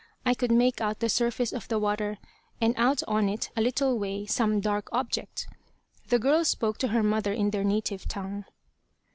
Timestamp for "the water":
1.67-2.17